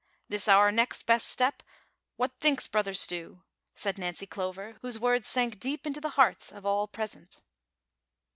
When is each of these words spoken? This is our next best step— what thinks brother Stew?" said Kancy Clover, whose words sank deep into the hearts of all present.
This 0.29 0.45
is 0.45 0.47
our 0.47 0.71
next 0.71 1.03
best 1.05 1.27
step— 1.27 1.61
what 2.17 2.39
thinks 2.39 2.67
brother 2.67 2.95
Stew?" 2.95 3.43
said 3.75 3.97
Kancy 3.97 4.27
Clover, 4.27 4.77
whose 4.81 4.97
words 4.97 5.27
sank 5.27 5.59
deep 5.59 5.85
into 5.85 6.01
the 6.01 6.09
hearts 6.17 6.51
of 6.51 6.65
all 6.65 6.87
present. 6.87 7.39